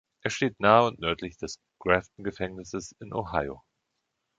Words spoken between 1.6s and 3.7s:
Grafton-Gefängnisses in Ohio.